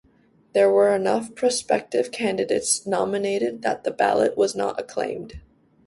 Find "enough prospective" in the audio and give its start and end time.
0.95-2.11